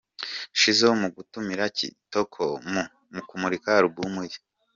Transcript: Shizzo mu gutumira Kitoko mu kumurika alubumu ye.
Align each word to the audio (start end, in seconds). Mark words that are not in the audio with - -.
Shizzo 0.59 0.87
mu 1.01 1.07
gutumira 1.15 1.63
Kitoko 1.77 2.43
mu 3.13 3.21
kumurika 3.27 3.69
alubumu 3.77 4.21
ye. 4.29 4.37